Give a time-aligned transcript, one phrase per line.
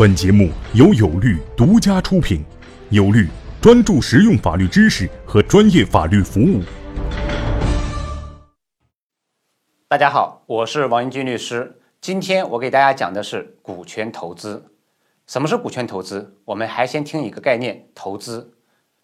[0.00, 2.42] 本节目由有律独家出品，
[2.88, 3.28] 有律
[3.60, 6.62] 专注实用法律知识和专业法律服务。
[9.88, 11.82] 大家好，我是王英军律师。
[12.00, 14.72] 今天我给大家讲的是股权投资。
[15.26, 16.34] 什么是股权投资？
[16.46, 18.54] 我们还先听一个概念：投资。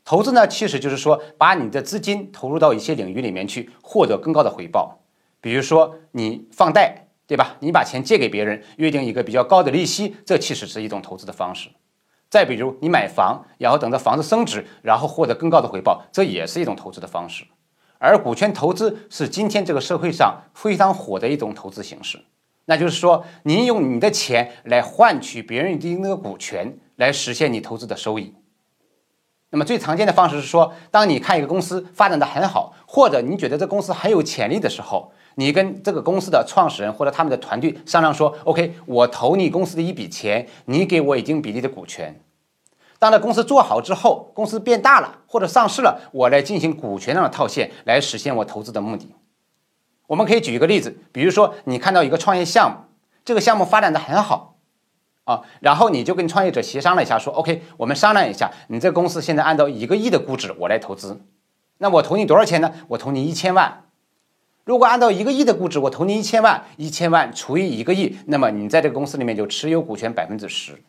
[0.03, 5.03] 投资呢，其实就是说把你的资金投入到一些领域里面去，获得更高的回报。
[5.43, 7.06] 比如说你放贷。
[7.27, 7.57] 对吧？
[7.61, 11.69] 你把钱借给别人，约定一个比较高的利息，这其实是一种投资的方式。
[12.29, 17.45] 再比如你买房，然后等着房子升值，然后获得更高的回报，这也是一种投资的方式。
[17.99, 22.21] 而股权投资是今天这个社会上非常火的一种投资形式。
[22.67, 28.35] 那就是说，你用你的钱来换取别人的那个股权，来实现你投资的收益。
[29.51, 35.13] 那么最常见的方式是说，当你看一个公司发展的很好，或者你觉得这公司很有潜力的时候。
[35.39, 42.19] 你跟这个公司的创始人或者他们的团队商量说，OK，我投你公司的一笔钱，你给我一定比例的股权。
[42.99, 49.15] 当这公司做好之后，公司变大了或者上市了，我来进行股权上的套现，来实现我投资的目的。
[50.07, 52.79] 我们可以举一个例子，比如说你看到一个创业项目，
[53.23, 54.56] 这个项目发展的很好
[55.27, 61.21] 啊，然后你就跟创业者协商了一下，说 OK，我们商量一下，你这公司现在按照一个亿的估值我来投资，
[61.79, 62.73] 那我投你多少钱呢？
[62.89, 63.83] 我投你一千万。
[64.65, 70.81] 如果按照一个亿的估值，我投你一千万，一千万除以一个亿，那么你在这个公司里面就持有股权百分之十，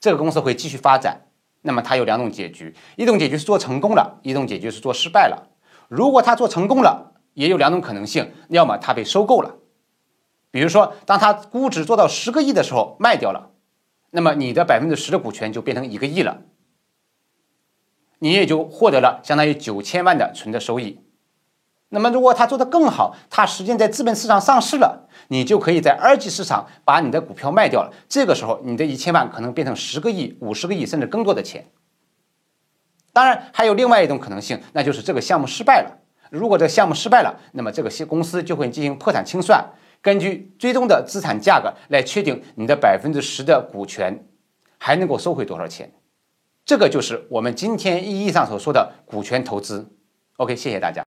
[0.00, 1.20] 这个公司会继续发展。
[1.66, 5.48] 那么它有两种结局，一种结局是做成功了，一种结局是做失败了。
[5.88, 9.54] 如果它做成功了，也有两种可能性，要么它被收购了，
[10.54, 13.50] 比如说当它估值做到十个亿的时候卖掉了，
[14.12, 16.42] 那么你的百分之十的股权就变成一个亿了，
[18.20, 21.00] 你也就获得了相当于九千万的纯的收益。
[21.88, 27.92] 那么，如果他做得更好，他实际在资本市场上市了，你就可以在二级市场把你的股票卖掉了。
[28.08, 31.66] 这个时候，你的一千万可能变成十个亿、五十个亿，甚至更多的钱。
[33.12, 35.98] 当然，还有另外一种可能性，那就是这个项目失败了。
[36.34, 39.64] 如果这个项目失败了，那么这个公司就会进行破产清算，
[40.02, 44.26] 根据最终的资产价格来确定你的百分之十的股权
[44.78, 45.92] 还能够收回多少钱。
[46.66, 49.90] 这个就是我们今天意义上所说的股权投资。
[50.36, 51.02] OK，谢谢大家。